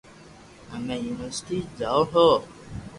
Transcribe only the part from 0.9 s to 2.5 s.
يونيورسٽي جاو ھون